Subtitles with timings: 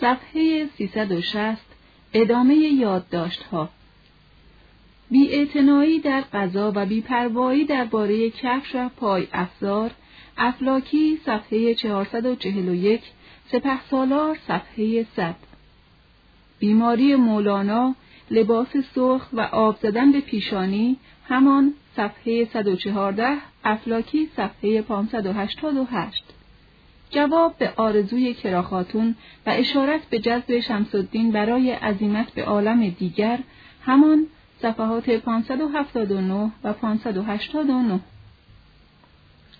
[0.00, 1.58] صفحه 360
[2.14, 3.68] ادامه یادداشت ها
[5.10, 9.90] بی در غذا و بیپروایی درباره کفش و پای افزار
[10.36, 13.00] افلاکی صفحه 441
[13.52, 15.34] سپه سالار صفحه 100
[16.58, 17.94] بیماری مولانا
[18.30, 20.96] لباس سرخ و آب زدن به پیشانی
[21.28, 26.24] همان صفحه 114 افلاکی صفحه 588
[27.10, 29.14] جواب به آرزوی کراخاتون
[29.46, 33.38] و اشارت به جذب شمسالدین برای عزیمت به عالم دیگر
[33.82, 34.26] همان
[34.62, 38.00] صفحات 579 و 589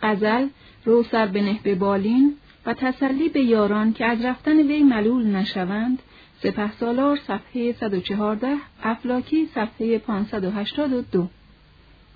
[0.02, 0.48] غزل
[0.84, 2.36] رو سر به به بالین
[2.66, 6.02] و تسلی به یاران که از رفتن وی ملول نشوند
[6.42, 11.28] سپه سالار صفحه 114 افلاکی صفحه 582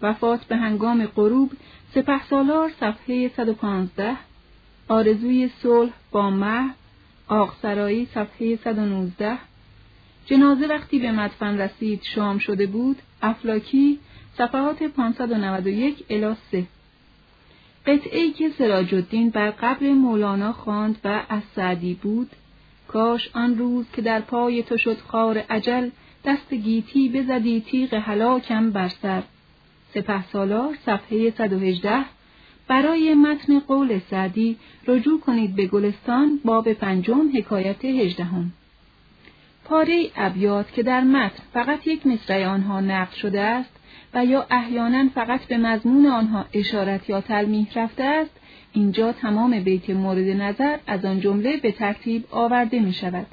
[0.03, 1.53] وفات به هنگام غروب
[1.95, 4.17] سپه سالار صفحه 115
[4.89, 6.71] آرزوی صلح با مه
[7.29, 9.39] آقسرایی صفحه 119
[10.27, 12.97] جنازه وقتی به مدفن رسید شام شده بود.
[13.23, 13.99] افلاکی
[14.39, 16.67] صفحات 591 الی 3
[17.87, 22.31] قطعی که سراج الدین بر قبر مولانا خواند و از سعدی بود
[22.89, 25.91] کاش آن روز که در پای تو شد خار عجل
[26.25, 29.23] دست گیتی بزدی تیغ هلاکم بر سر.
[29.95, 32.05] سپه سالار صفحه 118
[32.69, 38.53] برای متن قول سعدی رجوع کنید به گلستان باب پنجم حکایت هجدهم
[39.65, 43.71] پاره ابیات که در متن فقط یک مصرع آنها نقل شده است
[44.15, 48.31] و یا احیانا فقط به مضمون آنها اشارت یا تلمیح رفته است
[48.73, 53.27] اینجا تمام بیت مورد نظر از آن جمله به ترتیب آورده می شود.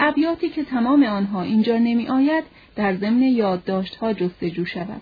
[0.00, 2.44] ابیاتی که تمام آنها اینجا نمی آید
[2.76, 5.00] در ضمن یادداشت ها جستجو شود.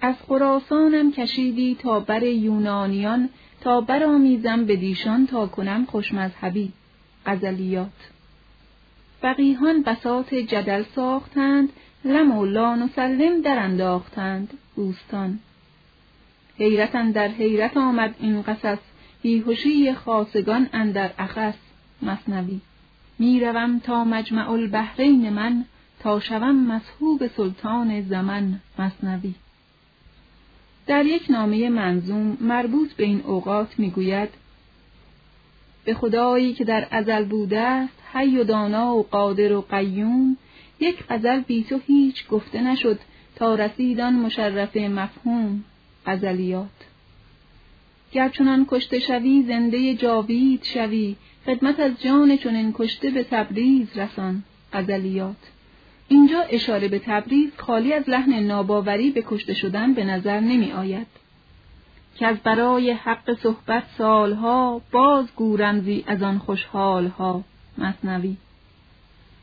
[0.00, 3.28] از خراسانم کشیدی تا بر یونانیان
[3.60, 6.72] تا برآمیزم به دیشان تا کنم خوشمذهبی
[7.26, 8.10] غزلیات
[9.20, 11.68] فقیهان بساط جدل ساختند
[12.04, 15.38] لم و لان و سلم در انداختند بوستان.
[16.58, 18.78] حیرت در حیرت آمد این قصص
[19.22, 21.54] بیهوشی خاصگان اندر اخس
[22.02, 22.60] مصنوی.
[23.18, 25.64] می‌روم تا مجمع البحرین من
[26.00, 29.34] تا شوم مسحوب سلطان زمن مصنوی.
[30.88, 34.28] در یک نامه منظوم مربوط به این اوقات می‌گوید
[35.84, 40.36] به خدایی که در ازل بوده است حی و دانا و قادر و قیوم
[40.80, 42.98] یک غزل بی تو هیچ گفته نشد
[43.36, 45.64] تا رسیدان مشرف مفهوم
[46.06, 46.68] غزلیات
[48.12, 51.16] گرچنان کشته شوی زنده جاوید شوی
[51.46, 55.36] خدمت از جان چنین کشته به تبریز رسان غزلیات
[56.08, 61.06] اینجا اشاره به تبریز خالی از لحن ناباوری به کشته شدن به نظر نمی آید.
[62.16, 67.44] که از برای حق صحبت سالها باز گورمزی از آن خوشحالها
[67.78, 68.36] مصنوی.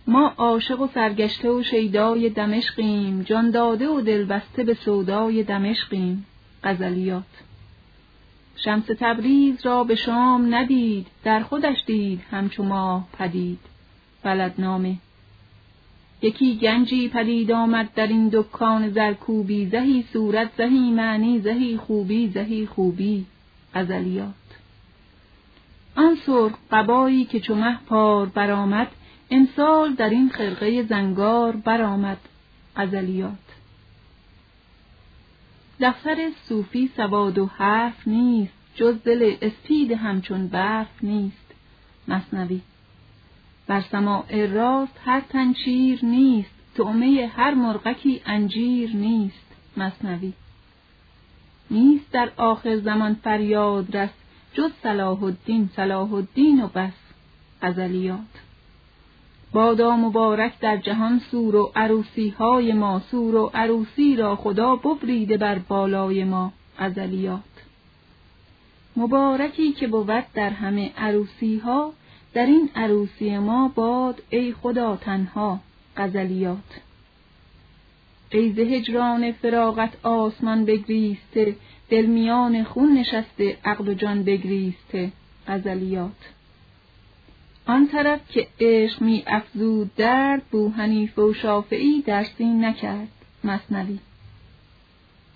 [0.07, 6.25] ما عاشق و سرگشته و شیدای دمشقیم جان داده و دلبسته به سودای دمشقیم
[6.63, 7.23] غزلیات.
[8.55, 13.59] شمس تبریز را به شام ندید در خودش دید همچو ماه پدید.
[14.23, 14.95] بلدنامه
[16.21, 22.65] یکی گنجی پدید آمد در این دکان زرکوبی زهی صورت زهی معنی زهی خوبی زهی
[22.65, 23.25] خوبی
[23.73, 24.33] غزلیات.
[25.95, 28.87] آن سرخ قبایی که چو مه پار برآمد
[29.31, 32.17] امسال در این خرقه زنگار برآمد
[32.75, 33.31] غزلیات.
[35.79, 41.53] دفتر صوفی سواد و حرف نیست جز دل اسپید همچون برف نیست.
[42.07, 42.61] مصنوی
[43.67, 49.45] بر سماع راست هر تنچیر نیست تعمه هر مرغکی انجیر نیست.
[49.77, 50.33] مصنوی
[51.71, 54.09] نیست در آخر زمان فریاد رس
[54.53, 56.93] جز صلاح الدین صلاح الدین و بس.
[57.61, 58.19] غزلیات
[59.53, 65.37] بادا مبارک در جهان سور و عروسی های ما سور و عروسی را خدا ببریده
[65.37, 66.53] بر بالای ما.
[66.79, 67.41] غزلیات
[68.97, 71.93] مبارکی که بود در همه عروسی ها
[72.35, 75.59] در این عروسی ما باد ای خدا تنها
[75.97, 76.81] غزلیات.
[78.29, 81.55] ای ز هجران فراغت آسمان بگریسته
[81.89, 85.11] دل میان خون نشسته عقل و جان بگریسته
[85.47, 86.31] غزلیات.
[87.67, 93.11] آن طرف که عشق می افزود درد بو حنیفه و شافعی درسی نکرد
[93.43, 93.99] مصنوی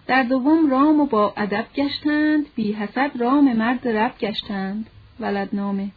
[0.08, 4.90] در دوم رام و با ادب گشتند بی حسد رام مرد رب گشتند
[5.20, 5.92] ولدنامه.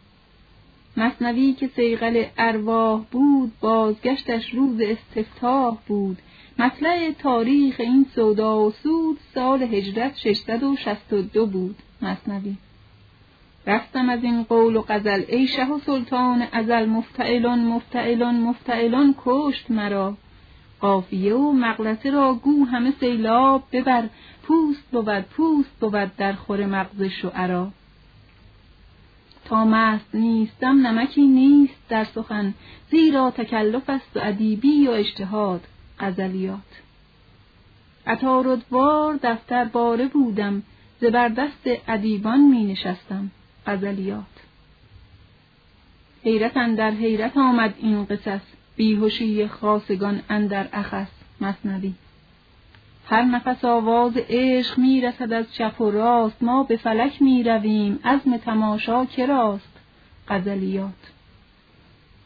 [0.97, 6.17] مصنوی که سیغل ارواح بود بازگشتش روز استفتاح بود.
[6.59, 11.75] مطلع تاریخ این سودا و سود سال هجرت 662 بود.
[12.01, 12.55] مصنوی
[13.67, 19.71] رستم از این قول و غزل ای شه و سلطان ازل مفتعلون مفتعلون مفتعلون کشت
[19.71, 20.17] مرا.
[20.79, 24.03] قافیه و مغلطه را گو همه سیلاب ببر
[24.43, 27.71] پوست بود پوست بود در خور مغز شعرا.
[29.45, 32.53] تا مست نیستم نمکی نیست در سخن
[32.91, 35.61] زیرا تکلف است و ادیبی و اجتهاد
[35.99, 36.59] غزلیات.
[38.07, 40.63] عطاردوار دفتر باره بودم
[41.01, 43.31] زبردست ادیبان می نشستم
[43.67, 44.23] غزلیات.
[46.23, 48.41] حیرت اندر حیرت آمد این قصص
[48.75, 51.07] بیهوشی خاصگان اندر اخس
[51.41, 51.93] مصنوی
[53.05, 57.99] هر نفس آواز عشق می رسد از چپ و راست ما به فلک می رویم
[58.05, 59.73] عزم تماشا کراست
[60.27, 61.11] غزلیات.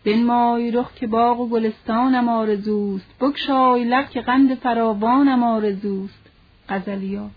[0.06, 6.29] بنمای رخ که باغ و گلستانم آرزوست بگشای لب که قند فراوانم آرزوست.
[6.69, 7.31] غزلیات.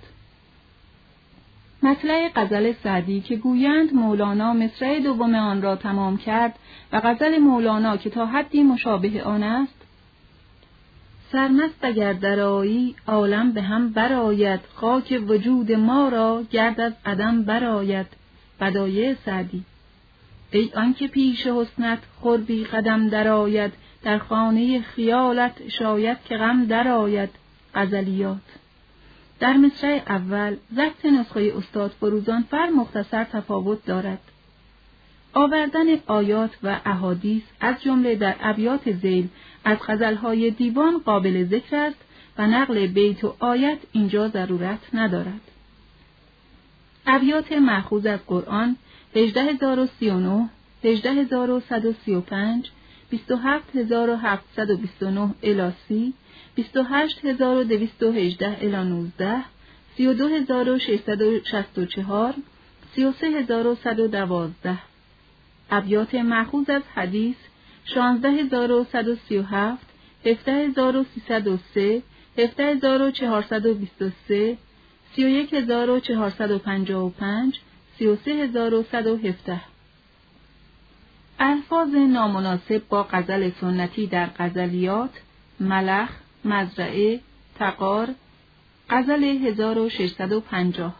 [1.82, 6.58] مطلع غزل سعدی که گویند مولانا مصرع دوم آن را تمام کرد
[6.92, 9.79] و غزل مولانا که تا حدی مشابه آن است
[11.32, 18.06] سرمست اگر درایی عالم به هم براید خاک وجود ما را گرد از عدم براید
[18.60, 19.64] بدایع سعدی.
[20.50, 23.72] ای آنکه پیش حسنت خربی قدم درآید
[24.02, 27.30] در خانه خیالت شاید که غم درآید.
[27.74, 28.36] غزلیات.
[29.40, 34.18] در مصرع اول ضبط نسخه استاد فروزان فر مختصر تفاوت دارد.
[35.32, 39.28] آوردن آیات و احادیث از جمله در ابیات زیل
[39.64, 41.98] از غزلهای دیوان قابل ذکر است
[42.38, 45.40] و نقل بیت و آیت اینجا ضرورت ندارد.
[47.06, 48.76] ابیات مأخوذ از قرآن
[49.14, 50.48] 18039
[50.82, 52.70] 18135
[53.10, 56.14] 27729 الاسی
[56.56, 59.42] 28218 الی 19
[59.96, 62.34] 32664
[62.96, 64.78] 33112
[65.70, 67.36] ابیات مأخوذ از حدیث
[67.94, 69.78] 16137
[70.24, 72.02] 17303
[72.36, 74.56] 17423
[75.16, 77.60] 31455
[77.98, 79.60] 33117
[81.40, 85.10] الفاظ نامناسب با غزل سنتی در غزلیات
[85.60, 86.10] ملخ
[86.44, 87.20] مزرعه
[87.58, 88.08] تقار
[88.90, 90.94] غزل 1650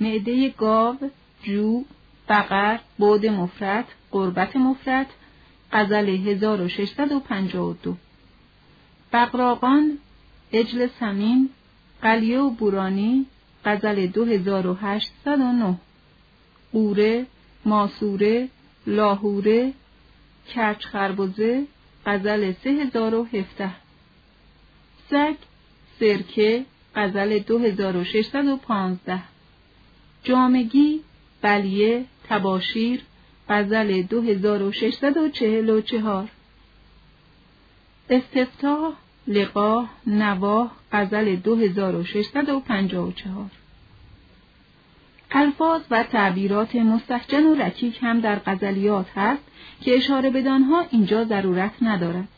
[0.00, 0.96] معده گاو
[1.42, 1.84] جو
[2.28, 5.06] بقر بود مفرد قربت مفرد
[5.72, 7.96] غزل 1652
[9.12, 9.98] بقراقان
[10.52, 11.50] اجل سمین
[12.02, 13.26] قلیه و بورانی
[13.64, 15.74] غزل 2809
[16.72, 17.26] قوره
[17.64, 18.48] ماسوره
[18.86, 19.72] لاهوره
[20.54, 21.66] کرچ خربزه
[22.06, 23.70] غزل 3017
[25.10, 25.34] سگ
[26.00, 26.64] سرکه
[26.94, 29.22] غزل 2615
[30.24, 31.00] جامگی
[31.42, 33.02] بلیه تباشیر
[33.50, 36.28] غزل 2644
[38.10, 38.92] استفتاح
[39.26, 43.50] لقاه نواه غزل 2654
[45.32, 49.42] الفاظ و تعبیرات مستحجن و رکیک هم در غزلیات هست
[49.80, 52.28] که اشاره بدانها اینجا ضرورت ندارد.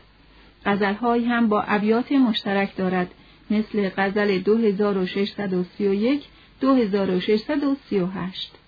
[0.66, 3.10] غزلهایی هم با ابیات مشترک دارد
[3.50, 6.24] مثل غزل 2631
[6.60, 8.61] 2638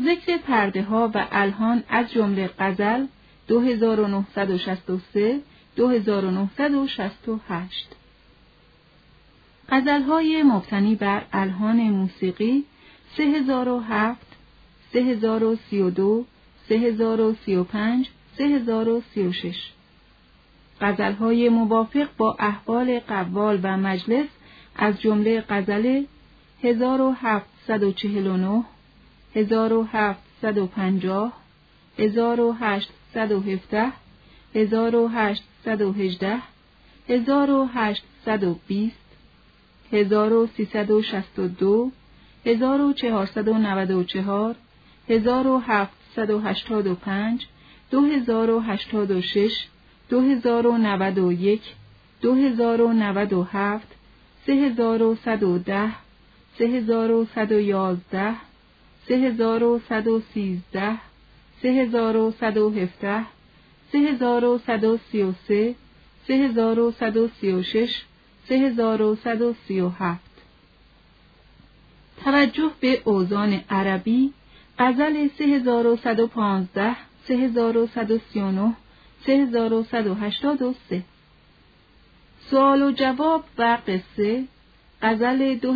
[0.00, 3.06] ذکر پرده ها و الهان از جمله غزل
[3.48, 5.40] 2963
[5.76, 7.88] 2968
[9.68, 12.64] غزل های مبتنی بر الهان موسیقی
[13.16, 14.26] 3007
[14.92, 16.24] 3032
[16.68, 19.70] 3035 3036
[20.80, 24.26] غزل های موافق با احوال قوال و مجلس
[24.76, 26.04] از جمله غزل
[26.62, 28.64] 1749
[29.34, 31.32] 1750
[31.96, 33.92] 1817
[34.54, 36.42] 1818
[37.08, 38.92] 1820
[39.90, 41.92] 1362
[42.44, 44.56] 1494
[45.06, 47.46] 1785
[47.90, 49.68] 2086
[50.10, 51.60] 2091
[52.20, 53.82] 2097
[54.46, 55.94] 3110
[56.58, 58.51] 3111
[59.08, 60.98] سه هزار و صد و سیزده
[61.62, 63.24] سه هزار و صد و هفته
[63.92, 65.74] سه هزار و صد و سی و سه
[66.26, 68.02] سه هزار و صد و سی و شش
[68.48, 70.32] سه هزار و صد و سی و هفت
[72.24, 74.32] توجه به اوزان عربی
[74.78, 76.96] غزل سه هزار و صد و پانزده
[77.28, 78.76] سه هزار و صد و سی و نه
[79.26, 79.32] سه.
[79.32, 81.02] هزار و صد و هشتاد و سه
[82.50, 84.44] سوال و جواب و قصه
[85.02, 85.72] غزل دو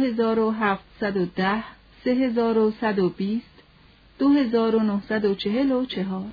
[2.10, 3.62] هزار و هفتصد و ده سه هزار و صد و بیست
[4.18, 6.24] 2944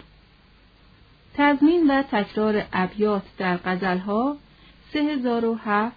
[1.33, 4.37] تضمین و تکرار ابیات در غزلها
[4.93, 5.95] 3007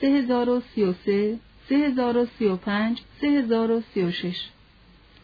[0.00, 4.48] 3033 3035 3036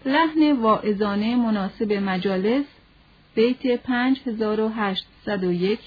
[0.05, 2.65] لحن واعظانه مناسب مجالس
[3.35, 5.79] بیت 5801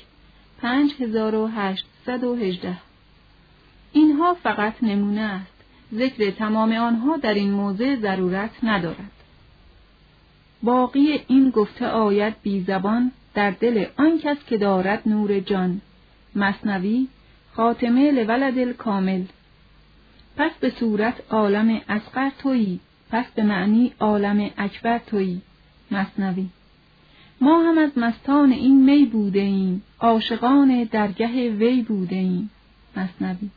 [0.61, 2.77] 5818
[3.93, 5.58] اینها فقط نمونه است.
[5.93, 9.11] ذکر تمام آنها در این موضع ضرورت ندارد.
[10.63, 15.81] باقی این گفته آید بی زبان در دل آن کس که دارد نور جان.
[16.35, 17.07] مصنوی
[17.53, 19.23] خاتمه لولد کامل
[20.37, 22.79] پس به صورت عالم اسقر تویی
[23.11, 25.41] پس به معنی عالم اکبر تویی.
[25.91, 26.49] مصنوی
[27.41, 32.49] ما هم از مستان این می بوده ایم عاشقان درگه وی بوده ایم.
[32.97, 33.49] مصنوی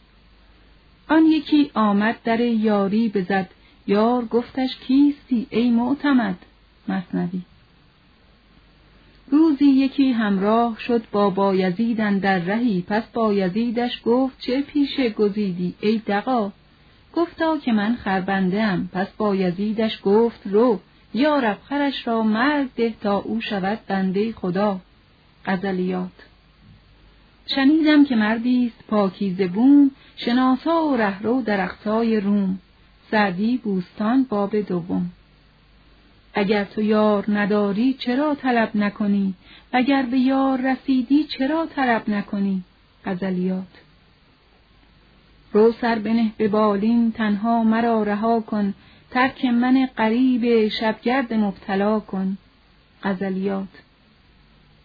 [1.13, 3.49] آن یکی آمد در یاری بزد.
[3.87, 6.37] یار گفتش کیستی ای معتمد؟
[6.89, 7.43] مصنوی
[9.31, 12.85] روزی یکی همراه شد با بایزیدن در رهی.
[12.89, 16.53] پس بایزیدش گفت چه پیشه گزیدی ای دقا
[17.15, 20.81] گفتا که من خربنده ام پس بایزیدش گفت رو
[21.15, 24.81] یا خرش را مرگ ده تا او شود بنده خدا.
[25.47, 26.32] غزلیات.
[27.47, 32.59] شنیدم که مردی است پاکیزه بوم شناسا و رهرو در اقصای روم.
[33.11, 35.11] سعدی بوستان باب دوم.
[36.35, 39.35] اگر تو یار نداری چرا طلب نکنی؟
[39.73, 42.63] اگر به یار رسیدی چرا طلب نکنی؟
[43.05, 43.83] غزلیات.
[45.53, 48.75] رو سر بنه به بالین تنها مرا رها کن.
[49.11, 52.39] ترک من قریب شبگرد مبتلا کن.
[53.03, 53.69] غزلیات.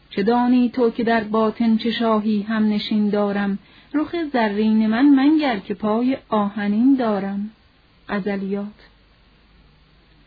[0.10, 3.60] چه دانی تو که در باطن چه شاهی هم نشین دارم؟
[3.94, 7.50] رخ زرین من منگر که پای آهنین دارم.
[8.10, 8.88] غزلیات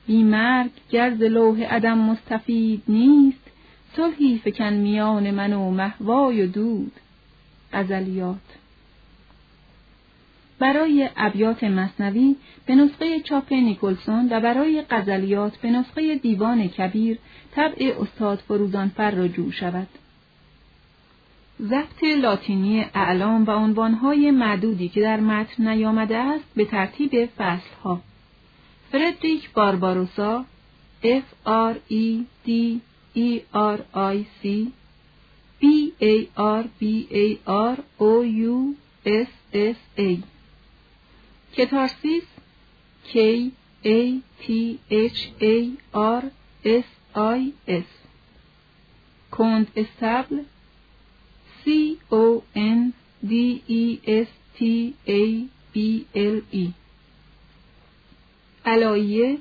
[0.06, 3.50] بی مرگ گرز لوح عدم مستفید نیست
[3.96, 6.92] صلحی فکن میان من و محوای و دود.
[7.72, 8.60] غزلیات
[10.58, 17.18] برای ابیات مصنوی به نسخه چاپ نیکلسون و برای غزلیات به نسخه دیوان کبیر
[17.56, 19.88] طبع استاد فروزانفر رجوع شود.
[21.62, 28.00] ضبط لاتینی اعلام و عنوانهای معدودی که در متن نیامده است به ترتیب فصلها
[28.92, 30.44] فردریک بارباروسا
[31.02, 32.50] F R E D
[33.16, 34.46] E R I C
[35.60, 35.64] B
[36.00, 36.82] A R B
[37.24, 38.74] A R O U
[39.06, 40.18] S S A
[41.56, 42.22] کتارسیس
[43.12, 43.16] K
[43.84, 45.56] A T H A
[45.94, 46.22] R
[46.64, 47.86] S I S
[49.30, 50.44] کند استبل
[51.64, 52.92] C O N
[53.30, 56.66] D E S T A B L E
[58.66, 59.38] علایه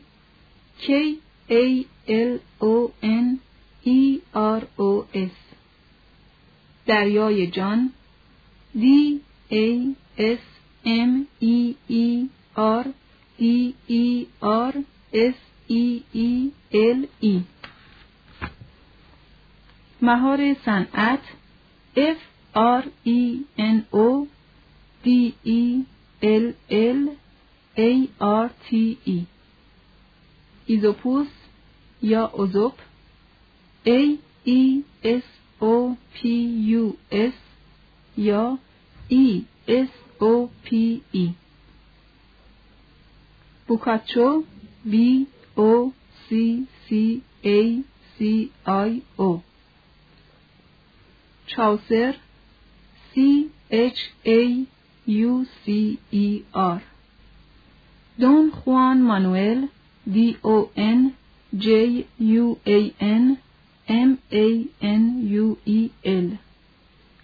[0.86, 3.40] K A L O N
[3.86, 5.38] E R O S
[6.88, 7.90] دریای جان
[8.76, 9.20] D
[9.52, 10.44] A S
[10.86, 12.86] M E E R
[13.40, 14.74] D E R
[15.14, 15.36] S
[15.70, 17.59] E E L E
[20.02, 21.24] مهار صنعت
[21.96, 22.20] F
[22.56, 23.22] R E
[23.58, 24.28] N O
[25.04, 25.84] D E
[26.22, 27.02] L L
[27.78, 29.20] A R T E
[30.66, 31.28] ایزوپوس
[32.02, 32.82] یا اوزوپ
[33.86, 34.00] A
[34.46, 34.62] E
[35.04, 35.28] S
[35.62, 36.30] O P
[36.80, 37.38] U S
[38.18, 38.44] یا
[39.10, 39.26] E
[39.68, 39.92] S
[40.22, 40.34] O
[40.66, 41.28] P E
[43.68, 44.30] بوکاچو
[44.92, 44.96] B
[45.58, 45.72] O
[46.26, 46.36] C
[46.88, 47.60] C A
[48.16, 49.49] C I O
[51.52, 52.14] چاوسر
[53.12, 53.14] C
[53.72, 54.42] H A
[55.08, 55.32] U
[55.64, 56.28] C E
[56.78, 56.82] R.
[58.20, 59.66] دون خوان مانوئل
[60.14, 61.12] D O N
[61.66, 63.38] J U A N
[63.98, 65.04] M A N
[65.34, 66.28] U E L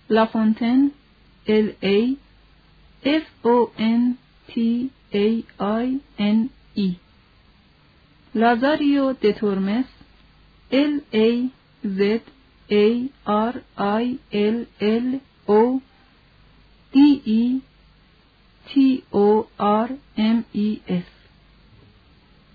[0.09, 0.91] لافونتن
[1.47, 2.15] L A
[3.05, 4.15] F O N
[4.47, 6.91] T A I N E
[8.35, 9.91] لازاریو د تورمس
[10.71, 11.49] L A
[11.83, 12.34] Z
[12.71, 15.81] A R I L L O
[16.93, 17.61] D E
[18.73, 21.05] T O R M E S.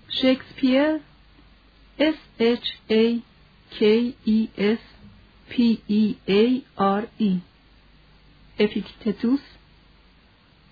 [0.09, 1.01] Shakespeare
[1.97, 3.23] S H A
[3.79, 4.79] K E S
[5.49, 7.39] P E A R E.
[8.59, 9.39] Epictetus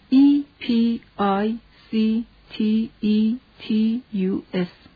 [0.10, 4.89] E P I C T E T U S.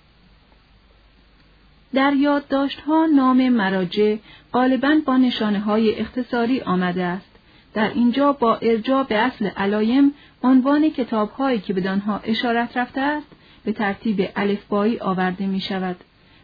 [1.94, 4.16] در یادداشت‌ها نام مراجع
[4.54, 7.30] غالباً با نشانه های اختصاری آمده است.
[7.74, 13.28] در اینجا با ارجاع به اصل علایم عنوان کتابهایی که به آنها اشارت رفته است
[13.66, 15.96] به ترتیب الفبایی آورده می شود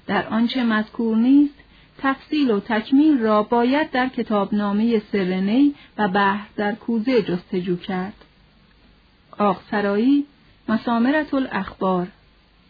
[0.08, 1.53] در آنچه مذکور نیست
[1.98, 8.13] تفصیل و تکمیل را باید در کتابنامه سرنی و بحر در کوزه جستجو کرد.
[9.38, 10.25] آقسرایی
[10.70, 12.08] مسامرت الاخبار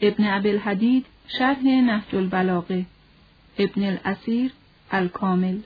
[0.02, 1.06] ابن الحدید
[1.38, 2.86] شرح نهج البلاغه
[3.60, 4.52] ابن الاسیر
[4.92, 5.58] الکامل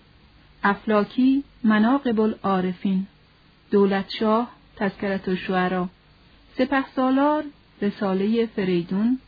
[0.63, 3.08] افلاکی مناقب العارفین
[3.72, 5.89] دولت شاه تذکرت الشعرا
[6.58, 7.43] سپه سالار
[7.82, 9.20] رساله فریدون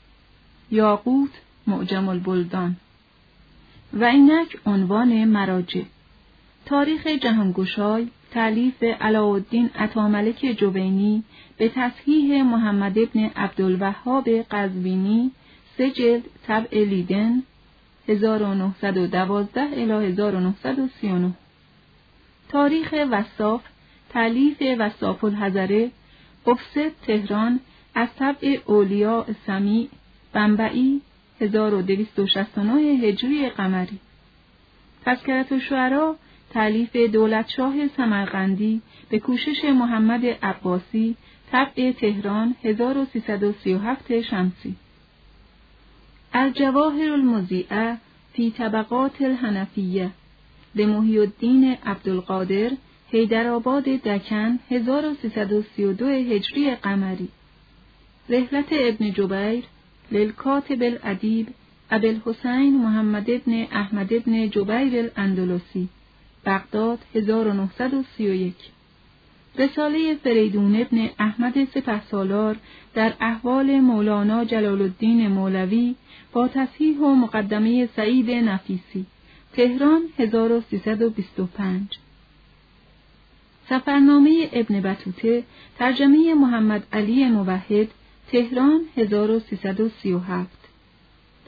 [0.72, 1.30] یاقوت
[1.68, 2.76] معجم البلدان
[3.94, 5.82] و اینک عنوان مراجع.
[6.66, 11.24] تاریخ جهانگشای تعلیف علاءالدین عطاملک جوینی
[11.58, 15.32] به تصحیح محمد ابن عبدالوهاب قزوینی
[15.78, 17.44] سه جلد طبع لیدن
[18.08, 21.32] 1912 الی 1939
[22.50, 23.62] تاریخ وصاف
[24.10, 25.92] تعلیف وصاف الحضره
[26.48, 27.60] افسد تهران
[27.96, 29.88] از طبع اولیا سمیع
[30.34, 31.02] بنبعی
[31.42, 34.00] 1269 هجری قمری.
[35.06, 36.16] تذکرت و
[36.50, 41.16] تعلیف دولتشاه سمرقندی به کوشش محمد عباسی
[41.52, 44.76] طبع تهران 1337 شمسی.
[46.38, 47.98] الجواهر المزیعه
[48.34, 50.12] فی طبقات الحنفیه.
[50.76, 52.72] به محی الدین عبدالقادر
[53.12, 57.28] حیدرآباد دکن 1332 هجری قمری.
[58.30, 59.64] رحلت ابن جبیر
[60.12, 61.48] للکاتب الادیب
[61.92, 65.88] ابوالحسین محمد ابن احمد ابن جبیر الاندلسی
[66.46, 68.75] بغداد 1931
[69.60, 72.56] رساله فریدون ابن احمد سپهسالار
[72.94, 75.96] در احوال مولانا جلال الدین مولوی
[76.34, 79.06] با تصحیح و مقدمه سعید نفیسی
[79.54, 82.00] تهران 1325
[83.70, 85.44] سفرنامه ابن بطوته
[85.80, 87.88] ترجمه محمد علی موحد
[88.32, 90.48] تهران 1337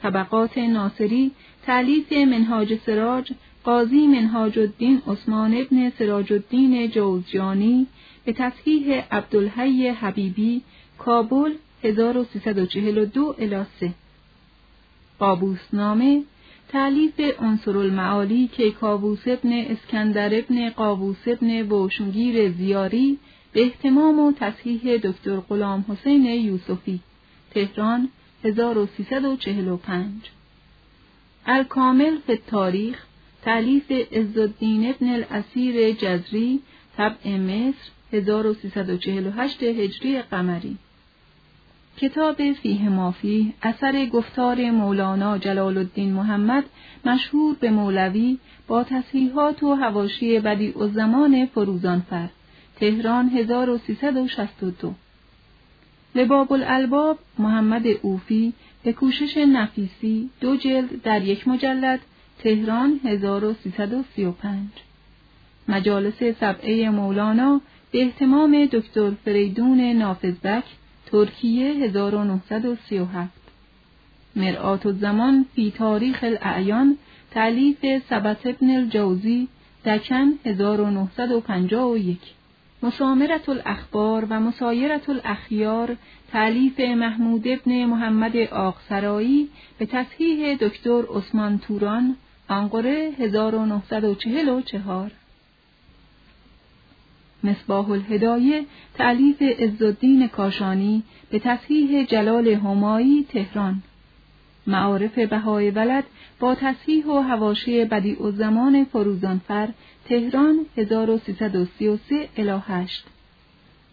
[0.02, 1.30] طبقات ناصری
[1.66, 3.32] تعلیف منهاج سراج
[3.64, 7.86] قاضی منهاج الدین عثمان ابن سراج الدین جوزجانی
[8.28, 10.62] به تصحیح عبدالحی حبیبی
[10.98, 11.52] کابل
[11.84, 13.94] 1342 الی 3
[15.18, 16.22] قابوس نامه
[16.68, 23.18] تعلیف عنصر المعالی که کابوس ابن اسکندر ابن قابوس ابن بوشنگیر زیاری
[23.52, 27.00] به احتمام و تصحیح دکتر غلام حسین یوسفی.
[27.50, 28.08] تهران
[28.44, 30.06] 1345
[31.46, 33.06] الکامل فی تاریخ
[33.42, 36.60] تعلیف عزالدین ابن الاسیر جزری
[36.96, 40.78] طبع مصر 1348 هجری قمری.
[42.00, 46.64] کتاب فیه مافی اثر گفتار مولانا جلال الدین محمد
[47.04, 52.28] مشهور به مولوی با تصحیحات و هواشی بدیع الزمان فروزانفر
[52.80, 54.94] تهران 1362
[56.14, 58.52] لباب الالباب محمد اوفی
[58.84, 62.00] به کوشش نفیسی دو جلد در یک مجلد
[62.38, 64.68] تهران 1335
[65.68, 67.60] مجالس سبعه مولانا
[67.92, 70.64] به احتمام دکتر فریدون نافذبک
[71.06, 73.28] ترکیه 1937
[74.36, 76.98] مرآت الزمان فی تاریخ الاعیان
[77.30, 77.78] تعلیف
[78.10, 79.48] سبت ابن الجوزی
[79.84, 82.18] دکن 1951
[82.82, 85.96] مسامرت الاخبار و مسایرت الاخیار
[86.32, 89.48] تعلیف محمود ابن محمد آقسرایی
[89.78, 92.16] به تصحیح دکتر عثمان توران
[92.48, 95.10] انقره 1944
[97.44, 103.82] مصباح الهدایه تعلیف عزالدین کاشانی به تصحیح جلال همایی تهران.
[104.66, 106.04] معارف بهای ولد
[106.40, 109.68] با تصحیح و هواشی بدیع و زمان فروزانفر
[110.04, 113.04] تهران 1333 الی 8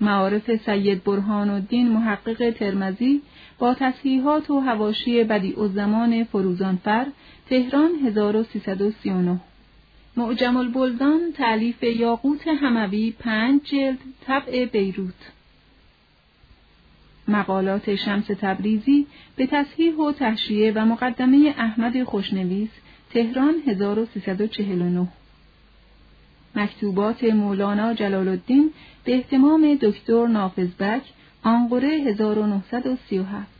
[0.01, 3.21] معارف سید برهان الدین محقق ترمزی
[3.59, 7.05] با تصحیحات و هواشی بدیع و زمان فروزانفر
[7.49, 9.39] تهران 1339
[10.17, 15.31] معجم البلدان تعلیف یاقوت هموی پنج جلد طبع بیروت.
[17.27, 22.69] مقالات شمس تبریزی به تصحیح و تحشیه و مقدمه احمد خوشنویس
[23.13, 25.07] تهران 1349
[26.55, 28.71] مکتوبات مولانا جلال الدین
[29.03, 31.01] به احتمام دکتر نافذبک
[31.43, 33.54] آنقره 1937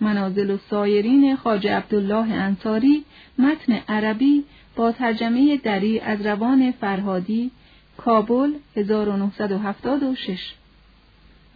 [0.00, 3.04] منازل و سایرین خاج عبدالله انصاری
[3.38, 4.44] متن عربی
[4.76, 7.50] با ترجمه دری از روان فرهادی
[7.96, 10.54] کابل 1976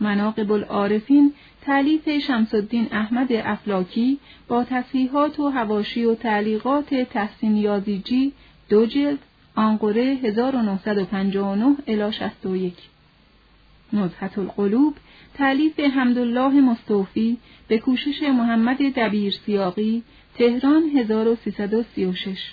[0.01, 8.33] مناقب العارفین تعلیف شمس الدین احمد افلاکی با تصحیحات و هواشی و تعلیقات تحسین یازیجی
[8.69, 9.19] دو جلد
[9.55, 12.75] آنقره 1959 الی 61
[13.93, 14.95] نزهت القلوب
[15.35, 20.03] تعلیف حمدالله مستوفی به کوشش محمد دبیر سیاقی
[20.35, 22.53] تهران 1336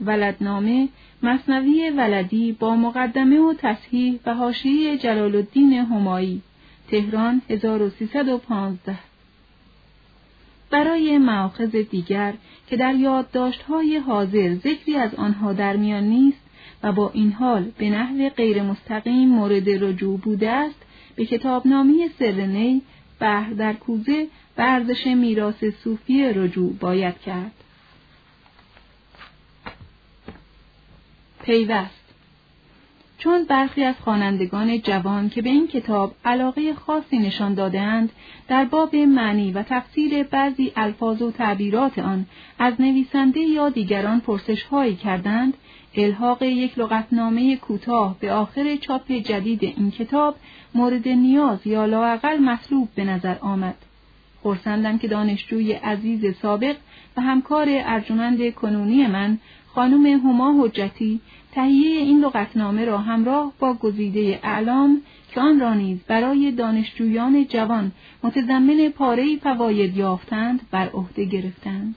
[0.00, 0.88] ولدنامه
[1.22, 6.42] مصنوی ولدی با مقدمه و تصحیح و حاشیه جلال الدین همایی
[6.90, 8.98] تهران 1315
[10.70, 12.34] برای معاخذ دیگر
[12.66, 16.40] که در یادداشت‌های حاضر ذکری از آنها در میان نیست
[16.82, 20.85] و با این حال به نحو غیر مستقیم مورد رجوع بوده است
[21.16, 22.82] به کتابنامی سرنی
[23.20, 27.52] بحر در کوزه ارزش میراث صوفی رجوع باید کرد.
[31.42, 32.06] پیوست
[33.18, 38.12] چون برخی از خوانندگان جوان که به این کتاب علاقه خاصی نشان دادهاند
[38.48, 42.26] در باب معنی و تفسیر بعضی الفاظ و تعبیرات آن
[42.58, 45.54] از نویسنده یا دیگران پرسش هایی کردند
[45.96, 50.36] الحاق یک لغتنامه کوتاه به آخر چاپ جدید این کتاب
[50.74, 53.74] مورد نیاز یا لااقل مطلوب به نظر آمد.
[54.42, 56.76] خرسندم که دانشجوی عزیز سابق
[57.16, 61.20] و همکار ارجمند کنونی من خانم هما حجتی
[61.52, 65.02] تهیه این لغتنامه را همراه با گزیده اعلام
[65.34, 71.94] که آن را نیز برای دانشجویان جوان متضمن پاره فواید یافتند بر عهده گرفتند.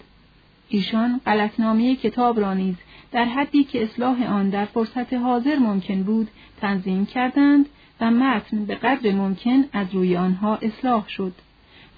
[0.70, 2.76] ایشان غلطنامه کتاب را نیز
[3.12, 6.28] در حدی که اصلاح آن در فرصت حاضر ممکن بود
[6.62, 7.66] تنظیم کردند
[8.02, 11.34] و متن به قدر ممکن از روی آنها اصلاح شد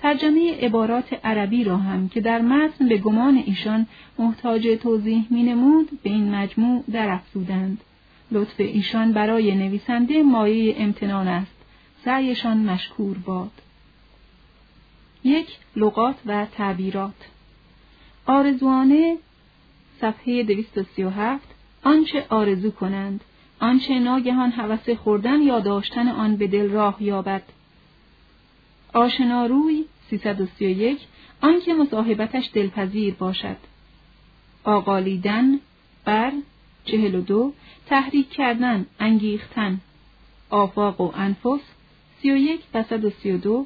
[0.02, 3.88] ترجمه عبارات عربی را هم که در متن به گمان ایشان
[4.19, 7.82] محتاج توضیح می نمود به این مجموع درافزودند.
[8.32, 11.52] لطف ایشان برای نویسنده مایه امتنان است.
[12.06, 13.52] سعیشان مشکور باد.
[15.24, 17.30] یک لغات و تعبیرات
[18.26, 19.17] آرزوانه
[20.01, 21.47] صفحه 237
[21.83, 23.21] آنچه آرزو کنند.
[23.59, 27.43] آنچه ناگهان هوس خوردن یا داشتن آن به دل راه یابد.
[28.93, 30.99] آشناروی 331
[31.41, 33.57] آنکه مصاحبتش دلپذیر باشد.
[34.63, 35.59] آقالیدن
[36.05, 36.31] بر
[36.85, 37.53] 42
[37.85, 39.79] تحریک کردن انگیختن.
[40.49, 41.61] آفاق و انفس
[42.21, 43.65] 31 و 132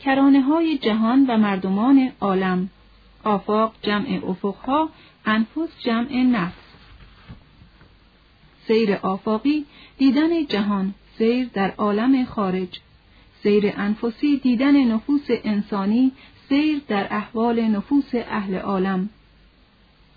[0.00, 2.70] کرانه های جهان و مردمان عالم.
[3.24, 4.88] آفاق جمع افقها
[5.24, 6.64] انفس جمع نفس.
[8.66, 9.64] سیر آفاقی
[9.98, 12.80] دیدن جهان سیر در عالم خارج.
[13.42, 16.12] سیر انفسی دیدن نفوس انسانی
[16.48, 19.08] سیر در احوال نفوس اهل عالم.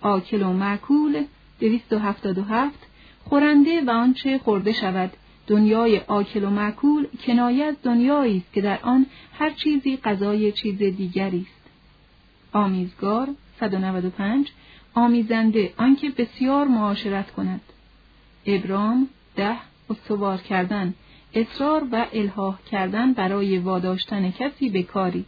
[0.01, 1.23] آکل و معکول
[1.59, 2.79] 277
[3.23, 5.11] خورنده و آنچه خورده شود.
[5.47, 11.45] دنیای آکل و معکول کنایه دنیایی است که در آن هر چیزی غذای چیز دیگری
[11.49, 11.56] است.
[12.57, 14.51] آمیزگار 195
[14.93, 17.61] آمیزنده آنکه بسیار معاشرت کند.
[18.45, 19.57] ابرام ده
[19.89, 20.93] استوار کردن
[21.33, 25.25] اصرار و الهاه کردن برای واداشتن کسی به کاری.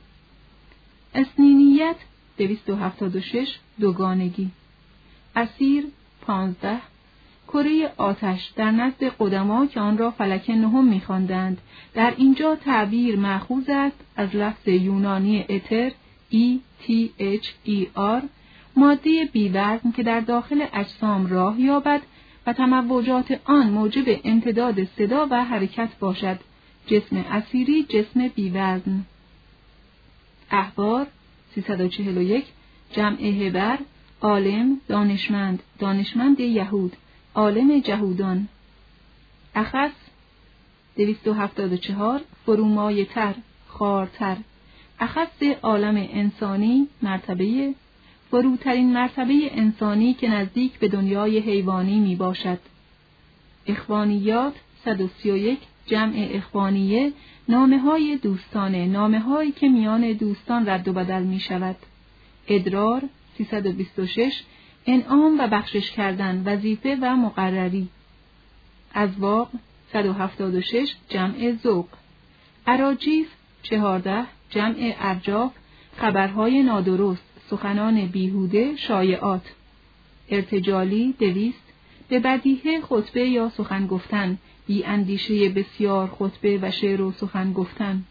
[1.15, 1.95] اسنینیت
[2.37, 4.51] 276 دوگانگی.
[5.35, 5.85] اسیر
[6.21, 6.77] 15
[7.47, 11.61] کره آتش در نزد قدما که آن را فلک نهم میخواندند.
[11.93, 15.91] در اینجا تعبیر معخوذ است از لفظ یونانی اتر
[16.31, 18.23] E T H E R
[18.75, 22.01] ماده بیوزن که در داخل اجسام راه یابد
[22.47, 26.39] و تموجات آن موجب امتداد صدا و حرکت باشد.
[26.87, 29.05] جسم اسیری جسم بیوزن.
[30.51, 31.07] احبار
[31.55, 32.45] 341
[32.93, 33.79] جمع هبر
[34.21, 35.63] عالم دانشمند.
[35.79, 36.95] دانشمند یهود
[37.35, 38.47] عالم جهودان.
[39.55, 39.91] اخص
[40.97, 43.35] 274 فرومای تر
[43.67, 44.37] خارتر.
[44.99, 47.73] اخص عالم انسانی مرتبه
[48.31, 52.59] فروترین مرتبه انسانی که نزدیک به دنیای حیوانی می باشد.
[53.67, 54.53] اخوانیات
[54.85, 57.11] 131 جمع اخوانیه
[57.49, 61.75] نامه های دوستانه نامه هایی که میان دوستان رد و بدل می شود.
[62.47, 63.01] ادرار
[63.37, 64.43] 326
[64.85, 67.87] انعام و بخشش کردن وظیفه و مقرری
[68.93, 69.49] ازواق
[69.93, 71.87] 176 جمع ذوق
[72.67, 73.27] اراجیف
[73.63, 75.51] 14 جمع ارجاف
[75.97, 79.41] خبرهای نادرست سخنان بیهوده شایعات.
[80.29, 81.63] ارتجالی دویست
[82.09, 88.03] به بدیه خطبه یا سخن گفتن بی اندیشه بسیار خطبه و شعر و سخن گفتن.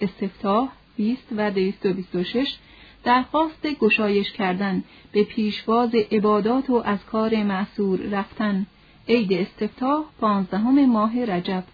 [0.00, 2.56] استفتاح 20 و 226
[3.04, 8.66] درخواست گشایش کردن به پیشواز عبادات و از کار معصور رفتن.
[9.08, 11.64] عید استفتاح پانزدهم ماه رجب.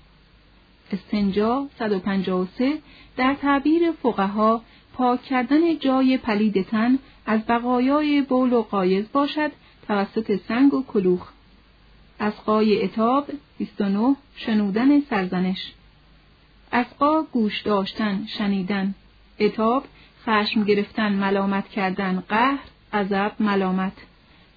[0.92, 2.78] استنجا 153
[3.16, 4.62] در تعبیر فقها
[4.94, 9.52] پاک کردن جای پلید تن از بقایای بول و قایز باشد
[9.86, 11.28] توسط سنگ و کلوخ.
[12.18, 13.26] از قای اتاب
[13.58, 15.72] 29 شنودن سرزنش.
[16.72, 18.94] از قا گوش داشتن شنیدن.
[19.40, 19.84] اتاب
[20.26, 22.58] خشم گرفتن ملامت کردن قهر
[22.92, 23.92] غضب ملامت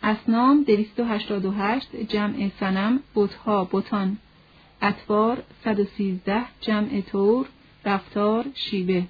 [0.03, 4.17] اسنام 288 جمع سنم بتها بتان
[4.81, 7.45] اطوار 113 جمع تور
[7.85, 9.03] رفتار شیوه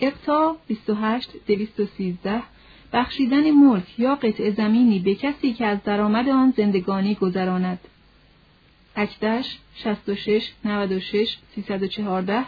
[0.00, 2.42] اقتا 28 213
[2.92, 7.78] بخشیدن ملک یا قطع زمینی به کسی که از درآمد آن زندگانی گذراند.
[8.96, 12.44] اکدش 66 96 314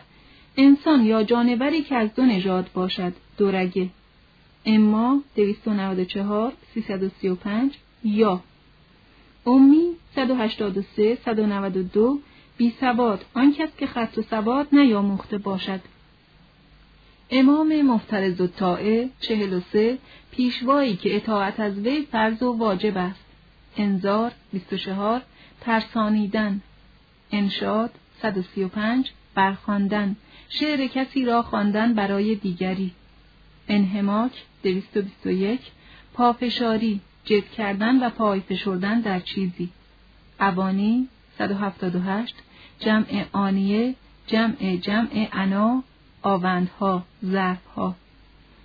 [0.56, 3.88] انسان یا جانوری که از دو نژاد باشد دورگه
[4.66, 8.40] اما 294 335 یا.
[9.46, 12.18] امی 183 192
[12.56, 15.80] بی سواد آن کس که خط و سواد نیاموخته باشد.
[17.30, 19.98] امام مفترض و طائه 43
[20.30, 23.24] پیشوایی که اطاعت از وی فرض و واجب است.
[23.76, 25.22] انذار 24
[25.60, 26.60] ترسانیدن.
[27.32, 27.90] انشاد
[28.22, 30.16] 135 برخواندن.
[30.48, 32.90] شعر کسی را خواندن برای دیگری.
[33.68, 35.60] انهماک 221
[36.14, 39.70] پافشاری جد کردن و پای فشردن در چیزی.
[40.40, 42.34] اوانی 178
[42.80, 43.94] جمع آنیه
[44.26, 45.82] جمع جمع انا
[46.22, 47.94] آوندها ظرفها.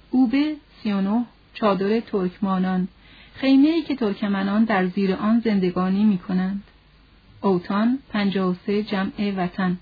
[0.10, 2.88] اوبه 39 چادر ترکمانان.
[3.34, 6.64] خیمه که ترکمنان در زیر آن زندگانی می کنند.
[7.42, 9.78] اوتان 53 جمع وطن.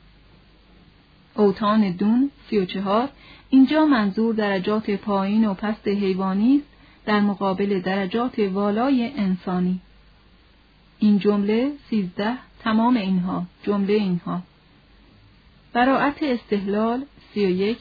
[1.35, 3.09] اوتان دون 34
[3.49, 6.67] اینجا منظور درجات پایین و پست حیوانی است
[7.05, 9.81] در مقابل درجات والای انسانی.
[10.99, 14.41] این جمله سیزده تمام اینها جمله اینها
[15.73, 17.77] براعت استحلال سی و یک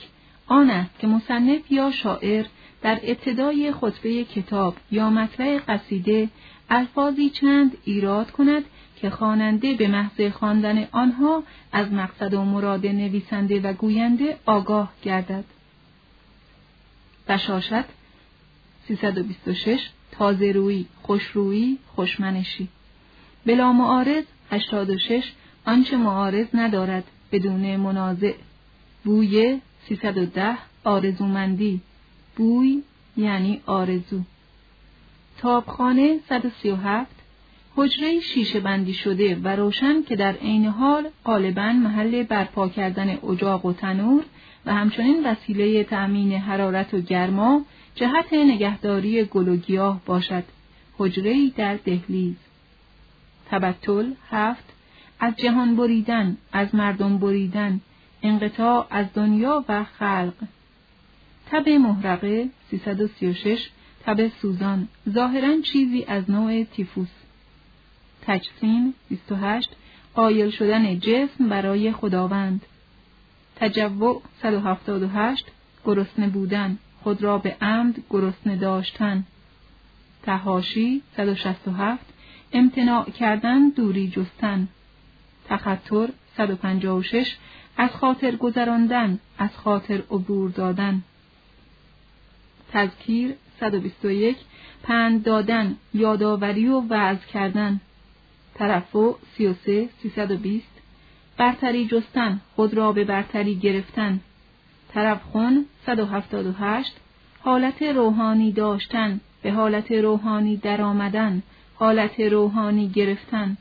[0.46, 2.46] آن است که مصنف یا شاعر
[2.82, 6.28] در ابتدای خطبه کتاب یا مطلع قصیده
[6.70, 8.64] الفاظی چند ایراد کند
[8.96, 15.44] که خواننده به محض خواندن آنها از مقصد و مراد نویسنده و گوینده آگاه گردد.
[17.28, 17.84] بشاشت
[18.88, 22.68] 326 تازه روی، خوشرویی، خوشمنشی
[23.46, 25.32] بلا معارض 86
[25.66, 28.32] آنچه معارض ندارد بدون منازع.
[29.04, 31.80] بوی 310 آرزومندی.
[32.36, 32.82] بوی
[33.16, 34.20] یعنی آرزو.
[35.38, 37.06] تابخانه 137
[37.76, 43.66] حجره شیشه بندی شده و روشن که در عین حال غالبا محل برپا کردن اجاق
[43.66, 44.24] و تنور
[44.66, 50.44] و همچنین وسیله تأمین حرارت و گرما جهت نگهداری گل و گیاه باشد.
[50.98, 52.45] حجره در دهلیز.
[53.50, 54.64] تبتل هفت
[55.20, 57.80] از جهان بریدن از مردم بریدن
[58.22, 60.34] انقطاع از دنیا و خلق.
[61.50, 63.68] تب محرقه 336
[64.04, 64.88] تب سوزان.
[65.10, 67.08] ظاهرا چیزی از نوع تیفوس.
[68.22, 69.70] تجسیم 28
[70.14, 72.62] قایل شدن جسم برای خداوند.
[73.56, 75.46] تجوع 178
[75.84, 76.78] گرسنه بودن.
[77.02, 79.24] خود را به عمد گرسنه داشتن.
[80.22, 82.15] تهاشی 167
[82.52, 84.68] امتناع کردن دوری جستن.
[85.48, 87.36] تخطر 156
[87.76, 91.02] از خاطر گذراندن از خاطر عبور دادن.
[92.72, 94.36] تذکیر 121
[94.82, 97.80] پند دادن یادآوری و وعظ کردن.
[98.54, 100.66] طرفو 33 320
[101.36, 104.20] برتری جستن خود را به برتری گرفتن.
[104.88, 106.96] طرف خون 178
[107.40, 111.42] حالت روحانی داشتن به حالت روحانی درآمدن.
[111.78, 113.56] حالت روحانی گرفتن.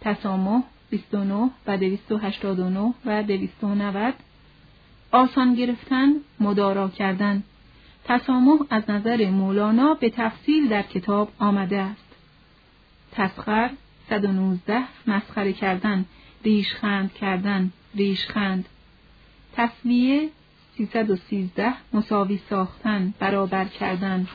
[0.00, 4.14] تسامح 29 و 289 و 290
[5.12, 7.42] آسان گرفتن مدارا کردن.
[8.04, 12.04] تسامح از نظر مولانا به تفصیل در کتاب آمده است.
[13.12, 13.70] تسخر
[14.08, 16.04] 119 مسخره کردن
[16.44, 18.68] ریشخند کردن ریشخند.
[19.56, 20.28] تصویه
[20.76, 24.26] 313 مساوی ساختن برابر کردن.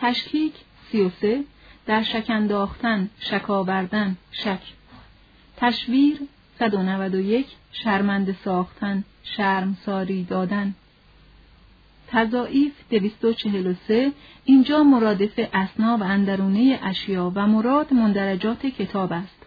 [0.00, 0.54] تشکیک
[0.92, 1.44] 33
[1.86, 4.62] در شک انداختن شک آوردن شک
[5.56, 6.20] تشویر
[6.58, 10.74] 191 شرمنده ساختن شرمساری دادن
[12.12, 14.12] تضاعیف 243
[14.44, 19.46] اینجا مرادف اسنا و اندرونه اشیا و مراد مندرجات کتاب است.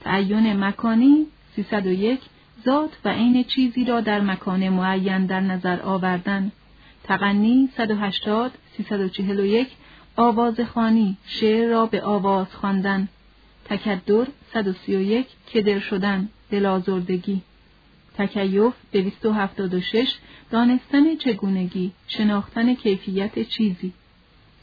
[0.00, 1.26] تعین مکانی
[1.56, 2.20] 301
[2.64, 6.52] ذات و عین چیزی را در مکان معین در نظر آوردن.
[7.04, 9.68] تغنی 180 341
[10.16, 13.08] آواز خانی شعر را به آواز خواندن.
[13.64, 17.42] تکدر 131 کدر شدن دلازردگی
[18.18, 20.14] تکیف 276
[20.50, 23.92] دانستن چگونگی شناختن کیفیت چیزی.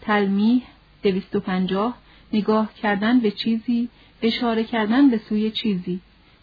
[0.02, 0.62] تلمیح
[1.04, 1.98] 250
[2.34, 3.90] نگاه کردن به چیزی
[4.22, 6.00] اشاره کردن به سوی چیزی.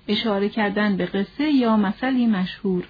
[0.09, 2.85] اشاره کردن به قصه یا مثلی مشهور.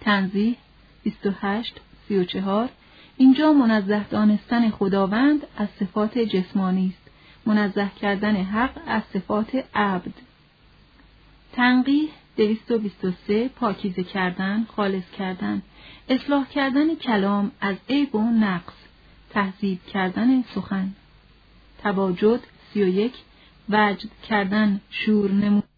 [0.00, 0.56] تنزیح
[1.02, 2.68] 28 34
[3.16, 7.10] اینجا منزه دانستن خداوند از صفات جسمانی است.
[7.46, 10.14] منزه کردن حق از صفات عبد.
[11.52, 15.62] تنقیح 223 پاکیزه کردن خالص کردن.
[16.08, 18.74] اصلاح کردن کلام از عیب و نقص.
[19.30, 20.92] تهذیب کردن سخن.
[21.82, 22.40] تواجد
[22.74, 23.12] 31
[23.68, 25.71] وجد کردن شور نمود.